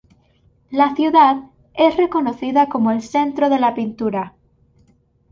[0.71, 4.33] La ciudad es reconocida como el centro de la pintura.